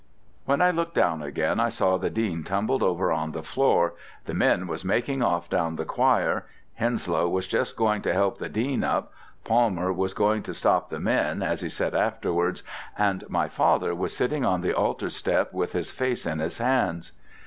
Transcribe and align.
"When 0.45 0.63
I 0.63 0.71
looked 0.71 0.95
down 0.95 1.21
again 1.21 1.59
I 1.59 1.69
saw 1.69 1.95
the 1.97 2.09
Dean 2.09 2.43
tumbled 2.43 2.81
over 2.81 3.11
on 3.11 3.33
the 3.33 3.43
floor, 3.43 3.93
the 4.25 4.33
men 4.33 4.65
was 4.65 4.83
making 4.83 5.21
off 5.21 5.47
down 5.47 5.75
the 5.75 5.85
choir, 5.85 6.47
Henslow 6.73 7.29
was 7.29 7.45
just 7.45 7.75
going 7.75 8.01
to 8.01 8.13
help 8.13 8.39
the 8.39 8.49
Dean 8.49 8.83
up, 8.83 9.13
Palmer 9.43 9.93
was 9.93 10.15
going 10.15 10.41
to 10.41 10.55
stop 10.55 10.89
the 10.89 10.99
men, 10.99 11.43
as 11.43 11.61
he 11.61 11.69
said 11.69 11.93
afterwards, 11.93 12.63
and 12.97 13.23
my 13.29 13.47
father 13.47 13.93
was 13.93 14.17
sitting 14.17 14.43
on 14.43 14.61
the 14.61 14.73
altar 14.73 15.11
step 15.11 15.53
with 15.53 15.73
his 15.73 15.91
face 15.91 16.25
in 16.25 16.39
his 16.39 16.57
hands. 16.57 17.11